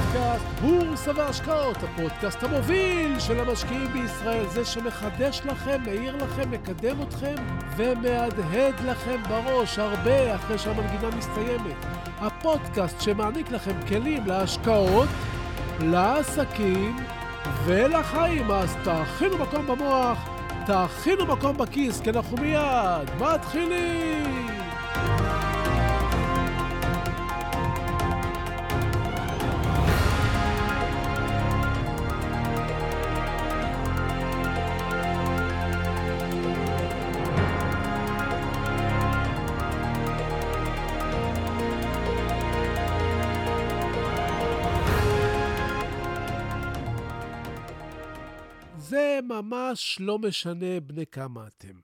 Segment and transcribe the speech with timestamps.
[0.00, 7.34] פודקאסט בורסה והשקעות, הפודקאסט המוביל של המשקיעים בישראל, זה שמחדש לכם, מעיר לכם, מקדם אתכם
[7.76, 11.76] ומהדהד לכם בראש הרבה אחרי שהמנגינה מסתיימת.
[12.20, 15.08] הפודקאסט שמעניק לכם כלים להשקעות,
[15.80, 16.96] לעסקים
[17.64, 18.50] ולחיים.
[18.50, 20.28] אז תאכינו מקום במוח,
[20.66, 24.46] תאכינו מקום בכיס, כי אנחנו מיד מתחילים!
[49.42, 51.80] ממש לא משנה בני כמה אתם.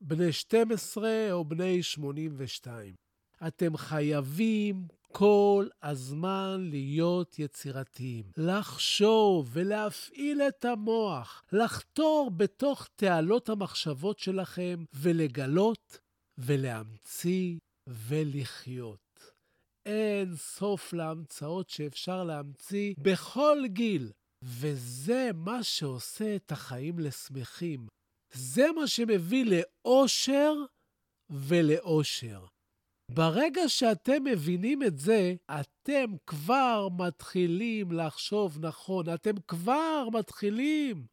[0.00, 2.94] בני 12 או בני 82.
[3.46, 14.84] אתם חייבים כל הזמן להיות יצירתיים, לחשוב ולהפעיל את המוח, לחתור בתוך תעלות המחשבות שלכם
[14.94, 15.98] ולגלות
[16.38, 19.32] ולהמציא ולחיות.
[19.86, 24.12] אין סוף להמצאות שאפשר להמציא בכל גיל.
[24.42, 27.86] וזה מה שעושה את החיים לשמחים.
[28.32, 30.52] זה מה שמביא לאושר
[31.30, 32.46] ולאושר.
[33.10, 41.06] ברגע שאתם מבינים את זה, אתם כבר מתחילים לחשוב נכון, אתם כבר מתחילים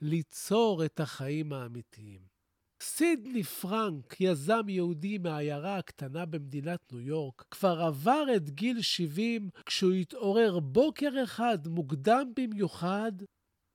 [0.00, 2.31] ליצור את החיים האמיתיים.
[2.84, 9.92] סידני פרנק, יזם יהודי מהעיירה הקטנה במדינת ניו יורק, כבר עבר את גיל 70 כשהוא
[9.92, 13.12] התעורר בוקר אחד מוקדם במיוחד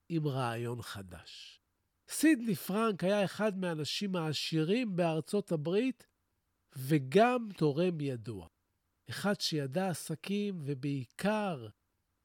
[0.09, 1.61] עם רעיון חדש.
[2.09, 6.07] סידני פרנק היה אחד מהאנשים העשירים בארצות הברית
[6.77, 8.47] וגם תורם ידוע.
[9.09, 11.67] אחד שידע עסקים ובעיקר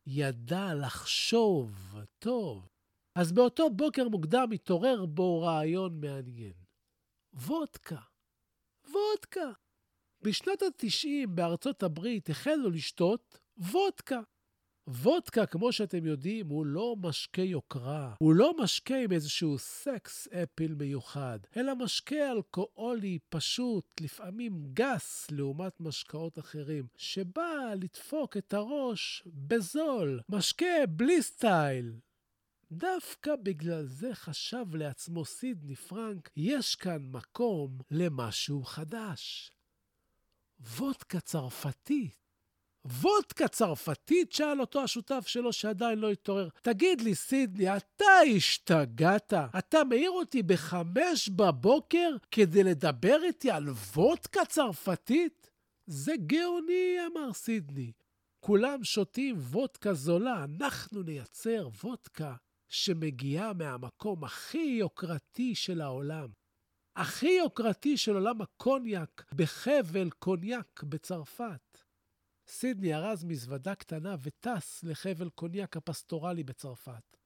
[0.07, 2.69] ידע לחשוב טוב.
[3.19, 6.62] אז באותו בוקר מוקדם התעורר בו רעיון מעניין.
[7.35, 8.01] וודקה.
[8.91, 9.51] וודקה.
[10.23, 14.21] בשנות ה-90 בארצות הברית החלו לשתות וודקה.
[14.89, 18.15] וודקה, כמו שאתם יודעים, הוא לא משקה יוקרה.
[18.19, 25.81] הוא לא משקה עם איזשהו סקס אפיל מיוחד, אלא משקה אלכוהולי פשוט, לפעמים גס, לעומת
[25.81, 30.21] משקאות אחרים, שבא לדפוק את הראש בזול.
[30.29, 31.93] משקה בלי סטייל.
[32.73, 39.53] דווקא בגלל זה חשב לעצמו סידני פרנק, יש כאן מקום למשהו חדש.
[40.61, 42.17] וודקה צרפתית.
[42.85, 44.33] וודקה צרפתית?
[44.33, 46.49] שאל אותו השותף שלו שעדיין לא התעורר.
[46.63, 48.05] תגיד לי, סידני, אתה
[48.37, 49.33] השתגעת?
[49.59, 55.51] אתה מעיר אותי בחמש בבוקר כדי לדבר איתי על וודקה צרפתית?
[55.87, 57.93] זה גאוני, אמר סידני.
[58.41, 62.35] כולם שותים וודקה זולה, אנחנו נייצר וודקה
[62.73, 66.29] שמגיעה מהמקום הכי יוקרתי של העולם.
[66.97, 71.79] הכי יוקרתי של עולם הקוניאק בחבל קוניאק בצרפת.
[72.49, 77.17] סידני ארז מזוודה קטנה וטס לחבל קוניאק הפסטורלי בצרפת.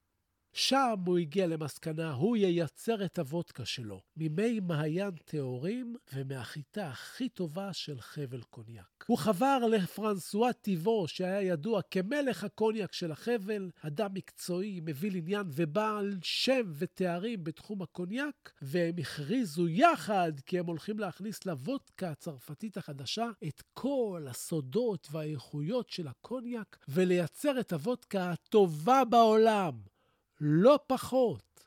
[0.57, 7.73] שם הוא הגיע למסקנה, הוא ייצר את הוודקה שלו, ממי מעיין טהורים ומהחיטה הכי טובה
[7.73, 9.05] של חבל קוניאק.
[9.07, 16.19] הוא חבר לפרנסואה טיבו, שהיה ידוע כמלך הקוניאק של החבל, אדם מקצועי, מבין עניין ובעל
[16.23, 23.63] שם ותארים בתחום הקוניאק, והם הכריזו יחד כי הם הולכים להכניס לוודקה הצרפתית החדשה את
[23.75, 29.96] כל הסודות והאיכויות של הקוניאק, ולייצר את הוודקה הטובה בעולם.
[30.41, 31.65] לא פחות.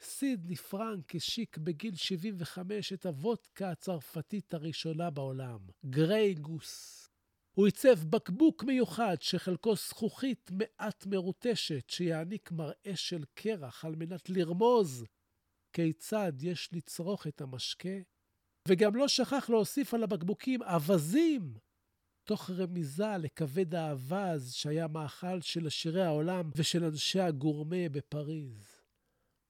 [0.00, 7.08] סידני פרנק השיק בגיל 75 את הוודקה הצרפתית הראשונה בעולם, גריי גוס.
[7.52, 15.04] הוא עיצב בקבוק מיוחד שחלקו זכוכית מעט מרוטשת, שיעניק מראה של קרח על מנת לרמוז
[15.72, 17.98] כיצד יש לצרוך את המשקה,
[18.68, 21.54] וגם לא שכח להוסיף על הבקבוקים אווזים
[22.24, 28.82] תוך רמיזה לכבד האווז שהיה מאכל של עשירי העולם ושל אנשי הגורמה בפריז.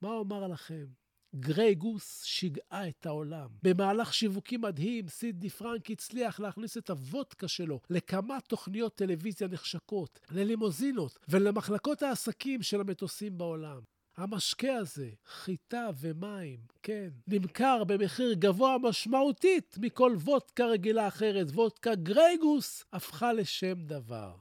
[0.02, 0.86] מה אומר לכם?
[1.34, 3.48] גריי גוס שיגעה את העולם.
[3.62, 11.18] במהלך שיווקי מדהים, סידני פרנק הצליח להכניס את הוודקה שלו לכמה תוכניות טלוויזיה נחשקות, ללימוזינות
[11.28, 13.80] ולמחלקות העסקים של המטוסים בעולם.
[14.16, 21.46] המשקה הזה, חיטה ומים, כן, נמכר במחיר גבוה משמעותית מכל וודקה רגילה אחרת.
[21.50, 24.36] וודקה גרייגוס הפכה לשם דבר.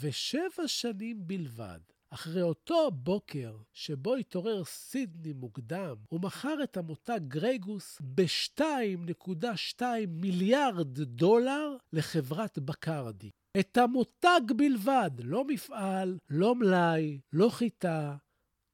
[0.00, 1.80] ושבע שנים בלבד
[2.10, 11.76] אחרי אותו בוקר שבו התעורר סידני מוקדם, הוא מכר את המותג גרייגוס ב-2.2 מיליארד דולר
[11.92, 13.30] לחברת בקרדי.
[13.60, 18.16] את המותג בלבד, לא מפעל, לא מלאי, לא חיטה,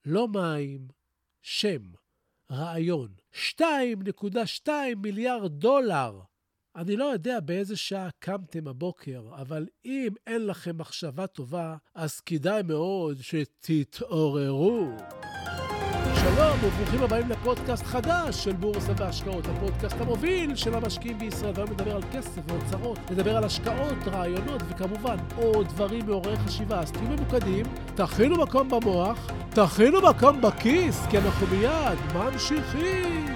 [0.07, 0.89] לא מים,
[1.43, 1.83] שם,
[2.53, 3.15] רעיון.
[3.35, 6.21] 2.2 מיליארד דולר.
[6.77, 12.63] אני לא יודע באיזה שעה קמתם הבוקר, אבל אם אין לכם מחשבה טובה, אז כדאי
[12.63, 14.97] מאוד שתתעוררו.
[16.21, 21.97] שלום וברוכים הבאים לפודקאסט חדש של בורסה והשקעות, הפודקאסט המוביל של המשקיעים בישראל, והיום נדבר
[21.97, 26.81] על כסף ואוצרות, נדבר על השקעות, רעיונות וכמובן עוד דברים מעוררי חשיבה.
[26.81, 33.36] אז תהיו ממוקדים, תכינו מקום במוח, תכינו מקום בכיס, כי אנחנו מיד ממשיכים.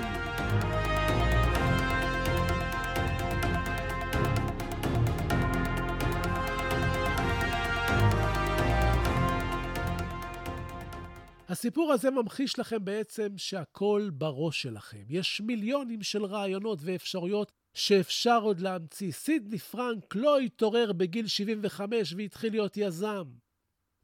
[11.60, 15.02] הסיפור הזה ממחיש לכם בעצם שהכל בראש שלכם.
[15.08, 19.12] יש מיליונים של רעיונות ואפשרויות שאפשר עוד להמציא.
[19.12, 23.24] סידני פרנק לא התעורר בגיל 75 והתחיל להיות יזם.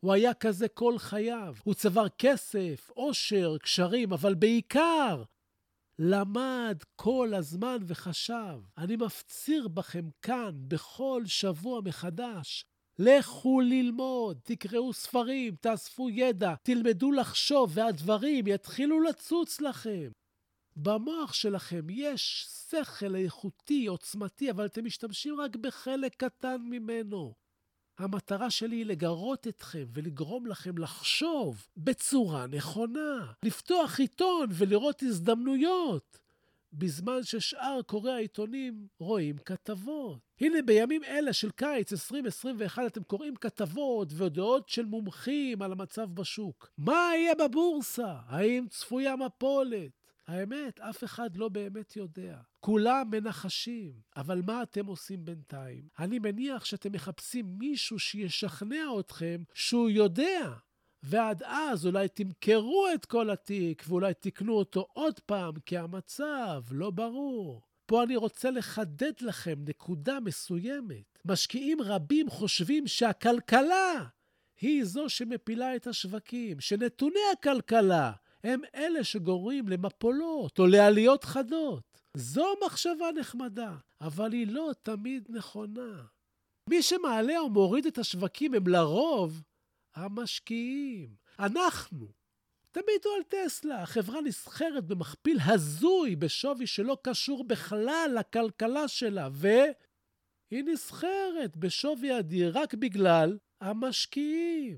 [0.00, 1.54] הוא היה כזה כל חייו.
[1.64, 5.22] הוא צבר כסף, עושר, קשרים, אבל בעיקר
[5.98, 8.60] למד כל הזמן וחשב.
[8.78, 12.64] אני מפציר בכם כאן בכל שבוע מחדש.
[12.98, 20.10] לכו ללמוד, תקראו ספרים, תאספו ידע, תלמדו לחשוב, והדברים יתחילו לצוץ לכם.
[20.76, 27.34] במוח שלכם יש שכל איכותי, עוצמתי, אבל אתם משתמשים רק בחלק קטן ממנו.
[27.98, 36.18] המטרה שלי היא לגרות אתכם ולגרום לכם לחשוב בצורה נכונה, לפתוח עיתון ולראות הזדמנויות.
[36.72, 40.25] בזמן ששאר קוראי העיתונים רואים כתבות.
[40.40, 46.70] הנה, בימים אלה של קיץ 2021 אתם קוראים כתבות והודעות של מומחים על המצב בשוק.
[46.78, 48.14] מה יהיה בבורסה?
[48.26, 49.90] האם צפויה מפולת?
[50.26, 52.36] האמת, אף אחד לא באמת יודע.
[52.60, 55.88] כולם מנחשים, אבל מה אתם עושים בינתיים?
[55.98, 60.52] אני מניח שאתם מחפשים מישהו שישכנע אתכם שהוא יודע
[61.02, 66.90] ועד אז אולי תמכרו את כל התיק ואולי תקנו אותו עוד פעם, כי המצב לא
[66.90, 67.62] ברור.
[67.86, 71.18] פה אני רוצה לחדד לכם נקודה מסוימת.
[71.24, 74.04] משקיעים רבים חושבים שהכלכלה
[74.60, 78.12] היא זו שמפילה את השווקים, שנתוני הכלכלה
[78.44, 82.00] הם אלה שגורמים למפולות או לעליות חדות.
[82.16, 86.04] זו מחשבה נחמדה, אבל היא לא תמיד נכונה.
[86.70, 89.42] מי שמעלה או מוריד את השווקים הם לרוב
[89.94, 91.08] המשקיעים.
[91.38, 92.06] אנחנו.
[92.76, 101.56] תביטו על טסלה, חברה נסחרת במכפיל הזוי בשווי שלא קשור בכלל לכלכלה שלה, והיא נסחרת
[101.56, 104.76] בשווי אדיר רק בגלל המשקיעים.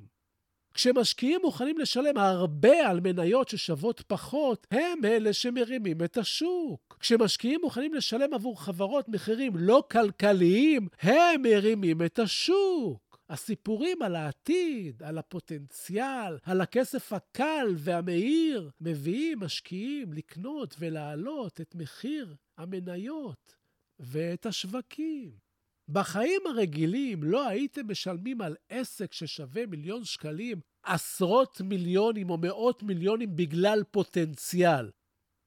[0.75, 6.97] כשמשקיעים מוכנים לשלם הרבה על מניות ששוות פחות, הם אלה שמרימים את השוק.
[7.01, 13.07] כשמשקיעים מוכנים לשלם עבור חברות מחירים לא כלכליים, הם מרימים את השוק.
[13.29, 22.37] הסיפורים על העתיד, על הפוטנציאל, על הכסף הקל והמהיר, מביאים משקיעים לקנות ולהעלות את מחיר
[22.59, 23.57] המניות
[23.99, 25.49] ואת השווקים.
[25.89, 33.37] בחיים הרגילים לא הייתם משלמים על עסק ששווה מיליון שקלים עשרות מיליונים או מאות מיליונים
[33.37, 34.91] בגלל פוטנציאל.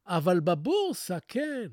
[0.07, 1.67] אבל בבורסה, כן,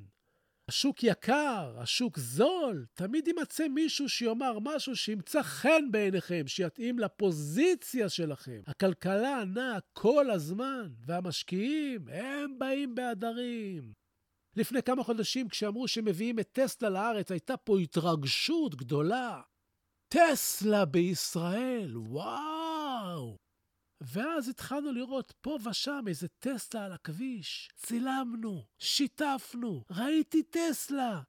[0.68, 8.60] השוק יקר, השוק זול, תמיד יימצא מישהו שיאמר משהו שימצא חן בעיניכם, שיתאים לפוזיציה שלכם.
[8.66, 13.92] הכלכלה נעה כל הזמן, והמשקיעים, הם באים בעדרים.
[14.56, 19.40] לפני כמה חודשים, כשאמרו שמביאים את טסלה לארץ, הייתה פה התרגשות גדולה.
[20.08, 23.47] טסלה בישראל, וואו!
[24.00, 27.70] ואז התחלנו לראות פה ושם איזה טסלה על הכביש.
[27.76, 31.22] צילמנו, שיתפנו, ראיתי טסלה.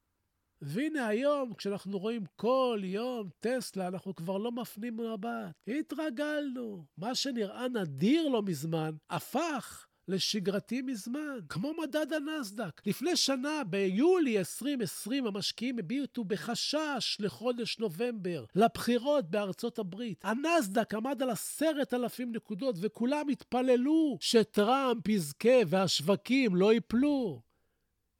[0.61, 5.51] והנה היום, כשאנחנו רואים כל יום טסלה, אנחנו כבר לא מפנים מבט.
[5.67, 6.85] התרגלנו.
[6.97, 12.81] מה שנראה נדיר לא מזמן, הפך לשגרתי מזמן, כמו מדד הנסדק.
[12.85, 20.25] לפני שנה, ביולי 2020, המשקיעים הביעו בחשש לחודש נובמבר, לבחירות בארצות הברית.
[20.25, 27.41] הנסדק עמד על עשרת אלפים נקודות, וכולם התפללו שטראמפ יזכה והשווקים לא ייפלו.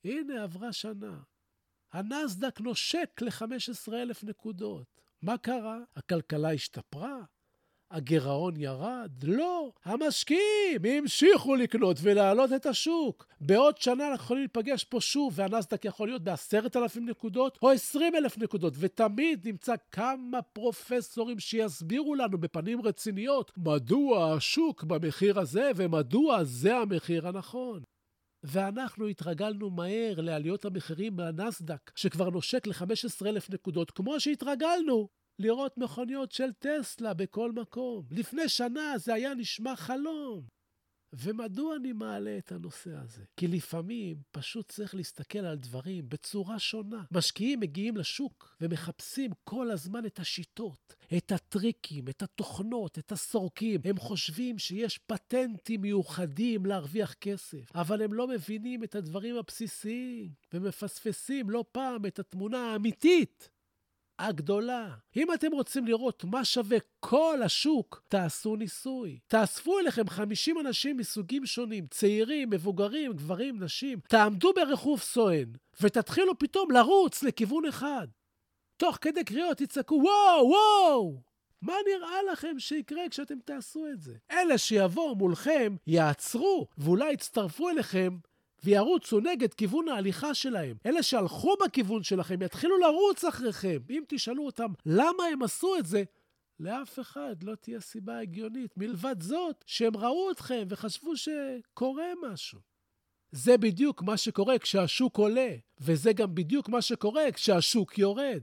[0.04, 1.20] הנה, עברה שנה.
[1.94, 5.02] הנסדק נושק ל-15,000 נקודות.
[5.22, 5.80] מה קרה?
[5.96, 7.24] הכלכלה השתפרה?
[7.92, 9.12] הגירעון ירד?
[9.24, 9.72] לא.
[9.86, 13.28] המשקיעים המשיכו לקנות ולהעלות את השוק.
[13.42, 18.16] בעוד שנה אנחנו יכולים להיפגש פה שוב, והנסדק יכול להיות בעשרת אלפים נקודות או עשרים
[18.16, 26.44] אלף נקודות, ותמיד נמצא כמה פרופסורים שיסבירו לנו בפנים רציניות מדוע השוק במחיר הזה ומדוע
[26.44, 27.82] זה המחיר הנכון.
[28.44, 35.08] ואנחנו התרגלנו מהר לעליות המחירים מהנסדק, שכבר נושק ל-15,000 נקודות, כמו שהתרגלנו
[35.40, 38.06] לראות מכוניות של טסלה בכל מקום.
[38.12, 40.60] לפני שנה זה היה נשמע חלום.
[41.14, 43.24] ומדוע אני מעלה את הנושא הזה?
[43.38, 47.04] כי לפעמים פשוט צריך להסתכל על דברים בצורה שונה.
[47.12, 53.82] משקיעים מגיעים לשוק ומחפשים כל הזמן את השיטות, את הטריקים, את התוכנות, את הסורקים.
[53.84, 61.50] הם חושבים שיש פטנטים מיוחדים להרוויח כסף, אבל הם לא מבינים את הדברים הבסיסיים ומפספסים
[61.50, 63.50] לא פעם את התמונה האמיתית
[64.20, 64.90] הגדולה.
[65.18, 69.20] אם אתם רוצים לראות מה שווה כל השוק, תעשו ניסוי.
[69.28, 74.00] תאספו אליכם 50 אנשים מסוגים שונים, צעירים, מבוגרים, גברים, נשים.
[74.08, 78.08] תעמדו ברכוף סואן, ותתחילו פתאום לרוץ לכיוון אחד.
[78.78, 81.22] תוך כדי קריאות תצעקו, וואו, וואו!
[81.62, 84.14] מה נראה לכם שיקרה כשאתם תעשו את זה?
[84.32, 88.18] אלה שיבואו מולכם יעצרו, ואולי יצטרפו אליכם
[88.64, 90.78] וירוצו נגד כיוון ההליכה שלהם.
[90.86, 93.78] אלה שהלכו בכיוון שלכם יתחילו לרוץ אחריכם.
[93.90, 96.04] אם תשאלו אותם למה הם עשו את זה,
[96.60, 102.60] לאף אחד לא תהיה סיבה הגיונית, מלבד זאת שהם ראו אתכם וחשבו שקורה משהו.
[103.32, 108.42] זה בדיוק מה שקורה כשהשוק עולה, וזה גם בדיוק מה שקורה כשהשוק יורד.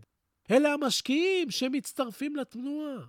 [0.51, 3.07] אלה המשקיעים שמצטרפים לתנועה.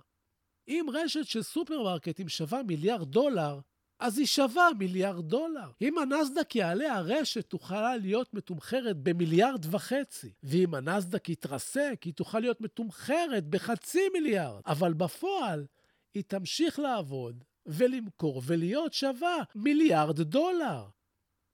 [0.68, 3.60] אם רשת של סופרמרקטים שווה מיליארד דולר,
[3.98, 5.70] אז היא שווה מיליארד דולר.
[5.82, 10.32] אם הנסדק יעלה, הרשת תוכל להיות מתומחרת במיליארד וחצי.
[10.42, 14.60] ואם הנסדק יתרסק, היא תוכל להיות מתומחרת בחצי מיליארד.
[14.66, 15.66] אבל בפועל,
[16.14, 20.84] היא תמשיך לעבוד ולמכור ולהיות שווה מיליארד דולר.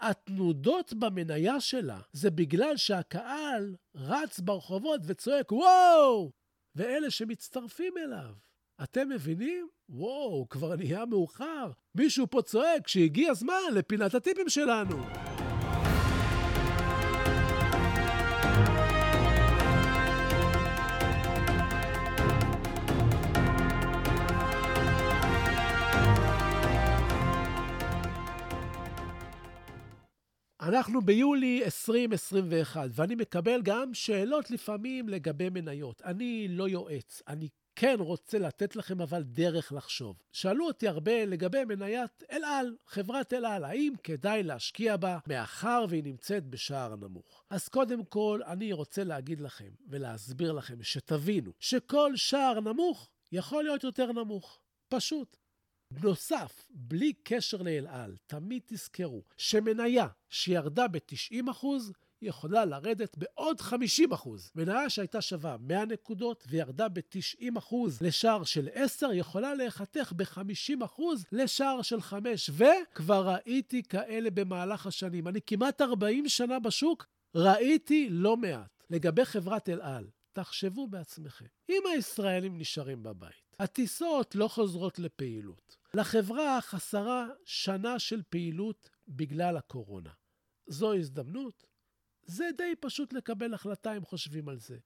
[0.01, 6.33] התנודות במניה שלה זה בגלל שהקהל רץ ברחובות וצועק וואו!
[6.75, 8.35] ואלה שמצטרפים אליו.
[8.83, 9.69] אתם מבינים?
[9.89, 11.71] וואו, כבר נהיה מאוחר.
[11.95, 14.97] מישהו פה צועק שהגיע הזמן לפינת הטיפים שלנו.
[30.61, 36.03] אנחנו ביולי 2021, ואני מקבל גם שאלות לפעמים לגבי מניות.
[36.05, 40.17] אני לא יועץ, אני כן רוצה לתת לכם אבל דרך לחשוב.
[40.33, 45.85] שאלו אותי הרבה לגבי מניית אל על, חברת אל על, האם כדאי להשקיע בה מאחר
[45.89, 47.45] והיא נמצאת בשער נמוך.
[47.51, 53.85] אז קודם כל, אני רוצה להגיד לכם ולהסביר לכם שתבינו שכל שער נמוך יכול להיות
[53.85, 54.59] יותר נמוך.
[54.89, 55.37] פשוט.
[56.03, 61.67] נוסף, בלי קשר לאל על, תמיד תזכרו שמניה שירדה ב-90%,
[62.23, 64.51] יכולה לרדת בעוד 50 אחוז.
[64.55, 71.25] מניה שהייתה שווה 100 נקודות וירדה ב-90 אחוז לשער של 10, יכולה להיחתך ב-50 אחוז
[71.33, 72.51] לשער של 5.
[72.53, 75.29] וכבר ראיתי כאלה במהלך השנים.
[75.29, 78.85] אני כמעט 40 שנה בשוק, ראיתי לא מעט.
[78.91, 81.47] לגבי חברת אל על, תחשבו בעצמכם.
[81.69, 85.77] אם הישראלים נשארים בבית, הטיסות לא חוזרות לפעילות.
[85.95, 90.11] לחברה חסרה שנה של פעילות בגלל הקורונה.
[90.67, 91.65] זו הזדמנות
[92.27, 94.79] זה די פשוט לקבל החלטה אם חושבים על זה.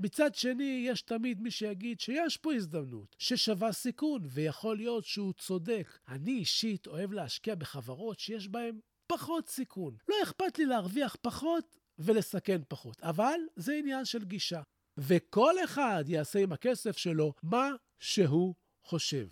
[0.00, 5.98] מצד שני, יש תמיד מי שיגיד שיש פה הזדמנות, ששווה סיכון, ויכול להיות שהוא צודק.
[6.08, 9.96] אני אישית אוהב להשקיע בחברות שיש בהן פחות סיכון.
[10.08, 14.62] לא אכפת לי להרוויח פחות ולסכן פחות, אבל זה עניין של גישה.
[14.98, 19.28] וכל אחד יעשה עם הכסף שלו מה שהוא חושב.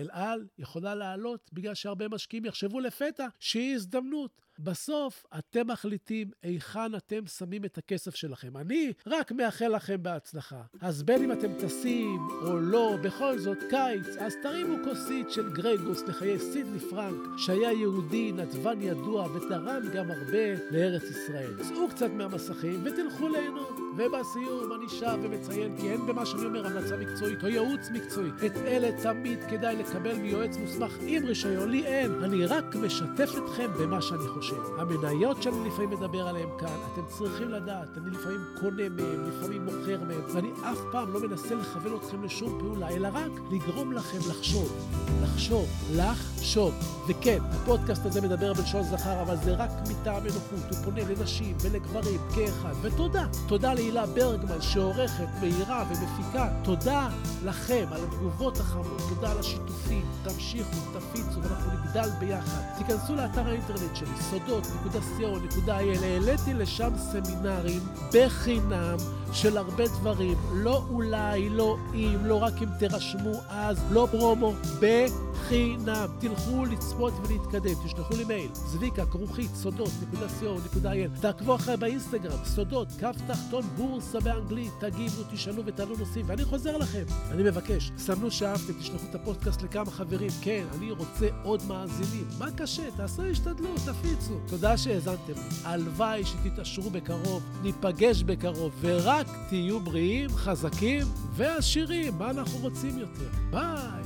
[0.00, 4.48] אל על יכולה לעלות בגלל שהרבה משקיעים יחשבו לפתע שהיא הזדמנות.
[4.58, 8.56] בסוף אתם מחליטים היכן אתם שמים את הכסף שלכם.
[8.56, 10.62] אני רק מאחל לכם בהצלחה.
[10.80, 16.02] אז בין אם אתם טסים או לא, בכל זאת קיץ, אז תרימו כוסית של גרייגוס
[16.02, 21.62] לחיי סידני פרנק, שהיה יהודי, נדבן ידוע ותרם גם הרבה לארץ ישראל.
[21.62, 23.87] צאו קצת מהמסכים ותלכו ליהנות.
[23.98, 28.30] ובסיום אני שב ומציין כי אין במה שאני אומר המלצה מקצועית או ייעוץ מקצועי.
[28.46, 32.24] את אלה תמיד כדאי לקבל מיועץ מוסמך עם רישיון, לי אין.
[32.24, 34.62] אני רק משתף אתכם במה שאני חושב.
[34.78, 40.04] המניות שאני לפעמים מדבר עליהן כאן, אתם צריכים לדעת, אני לפעמים קונה מהן, לפעמים מוכר
[40.04, 44.88] מהן, ואני אף פעם לא מנסה לכוון אתכם לשום פעולה, אלא רק לגרום לכם לחשוב.
[45.22, 46.74] לחשוב, לחשוב.
[47.08, 52.20] וכן, הפודקאסט הזה מדבר בלשון זכר, אבל זה רק מטעם אנוחות, הוא פונה לנשים ולגברים
[52.34, 52.72] כאחד.
[52.82, 53.87] ותודה, תודה לי.
[53.88, 56.48] תהילה ברגמן, שעורכת, מאירה ומפיקה.
[56.64, 57.08] תודה
[57.44, 60.02] לכם על התגובות החמות, תודה על השיתופים.
[60.22, 62.62] תמשיכו, תפיצו, ואנחנו נגדל ביחד.
[62.78, 65.70] תיכנסו לאתר האינטרנט שלי, סודות.co.il,
[66.04, 67.80] העליתי לשם סמינרים
[68.12, 68.96] בחינם
[69.32, 70.38] של הרבה דברים.
[70.52, 76.06] לא אולי, לא אם, לא רק אם תירשמו אז, לא פרומו, בחינם.
[76.18, 81.20] תלכו לצפות ולהתקדם, תשלחו לי מייל, צביקה, כרוכית, סודות.co.il.
[81.20, 87.04] תעקבו אחרי באינסטגרם, סודות, קו תחתון, בורסה באנגלית, תגיבו, תשאלו ותעלו נושאים, ואני חוזר לכם.
[87.30, 90.30] אני מבקש, סמנו שאהבתם, תשלחו את הפודקאסט לכמה חברים.
[90.40, 92.24] כן, אני רוצה עוד מאזינים.
[92.38, 92.82] מה קשה?
[92.96, 94.34] תעשו השתדלות, תפיצו.
[94.46, 95.32] תודה שהאזנתם.
[95.64, 99.17] הלוואי שתתעשרו בקרוב, ניפגש בקרוב, ורק
[99.48, 102.18] תהיו בריאים, חזקים ועשירים.
[102.18, 103.30] מה אנחנו רוצים יותר?
[103.50, 104.02] ביי.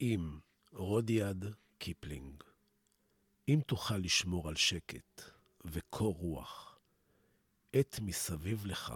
[0.00, 0.38] עם
[0.72, 2.42] רודיארד קיפלינג.
[3.48, 5.22] אם תוכל לשמור על שקט
[5.64, 6.78] וקור רוח,
[7.72, 8.94] עת מסביב לך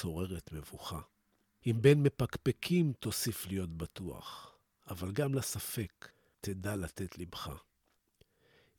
[0.00, 1.00] שוררת מבוכה.
[1.66, 4.55] אם בין מפקפקים תוסיף להיות בטוח,
[4.88, 6.08] אבל גם לספק
[6.40, 7.48] תדע לתת לבך.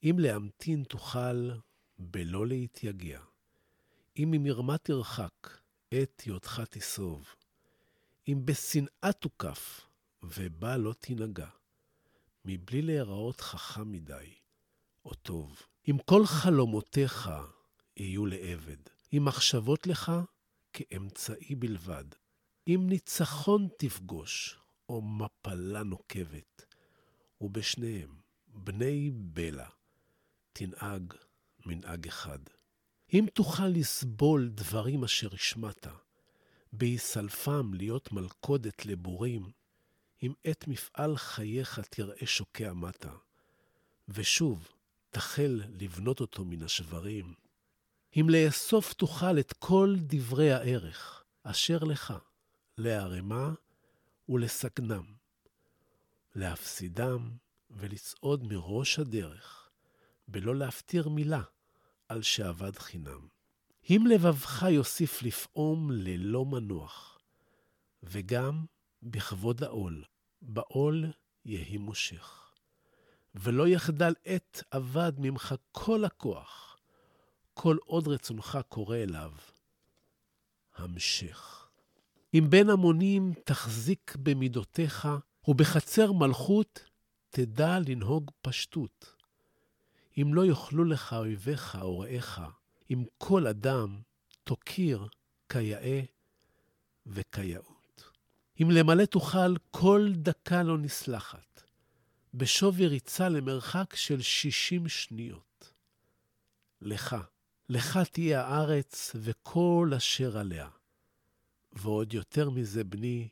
[0.04, 1.52] אם להמתין תוכל
[2.00, 3.22] בלא להתייגע,
[4.18, 5.60] אם ממרמה תרחק,
[5.92, 7.36] עת היותך תסוב,
[8.28, 9.82] אם בשנאה תוקף,
[10.24, 11.50] ובה לא תנהגע,
[12.46, 14.34] מבלי להיראות חכם מדי,
[15.06, 15.62] או טוב.
[15.90, 17.30] אם כל חלומותיך
[17.98, 18.78] יהיו לעבד,
[19.14, 20.12] אם מחשבות לך
[20.74, 22.06] כאמצעי בלבד,
[22.68, 26.66] אם ניצחון תפגוש, או מפלה נוקבת,
[27.42, 28.16] ובשניהם,
[28.48, 29.68] בני בלע,
[30.54, 31.14] תנהג
[31.66, 32.40] מנהג אחד.
[33.14, 35.88] אם תוכל לסבול דברים אשר השמעת,
[36.74, 39.52] בהיסלפם להיות מלכודת לבורים,
[40.24, 43.14] אם את מפעל חייך תראה שוקע מטה,
[44.08, 44.68] ושוב
[45.10, 47.34] תחל לבנות אותו מן השברים,
[48.16, 52.14] אם לאסוף תוכל את כל דברי הערך אשר לך,
[52.78, 53.54] להרמה
[54.30, 55.04] ולסגנם,
[56.36, 57.30] להפסידם
[57.70, 59.70] ולצעוד מראש הדרך,
[60.28, 61.42] בלא להפטיר מילה
[62.08, 63.28] על שאבד חינם.
[63.90, 67.20] אם לבבך יוסיף לפעום ללא מנוח,
[68.04, 68.66] וגם
[69.04, 70.04] בכבוד העול,
[70.42, 71.06] בעול
[71.46, 72.52] יהי מושך.
[73.36, 76.78] ולא יחדל עת אבד ממך כל הכוח,
[77.54, 79.32] כל עוד רצונך קורא אליו.
[80.76, 81.67] המשך.
[82.34, 85.08] אם בין המונים תחזיק במידותיך,
[85.48, 86.84] ובחצר מלכות
[87.30, 89.16] תדע לנהוג פשטות.
[90.18, 92.42] אם לא יאכלו לך אויביך או רעיך,
[92.92, 94.00] אם כל אדם
[94.44, 95.08] תוקיר
[95.50, 96.02] כיאה
[97.06, 98.12] וכיאות.
[98.62, 101.64] אם למלא תוכל כל דקה לא נסלחת,
[102.34, 105.74] בשווי ריצה למרחק של שישים שניות.
[106.82, 107.16] לך,
[107.70, 110.68] לך תהיה הארץ וכל אשר עליה.
[111.82, 113.30] ועוד יותר מזה, בני,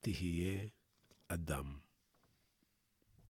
[0.00, 0.68] תהיה
[1.28, 1.83] אדם.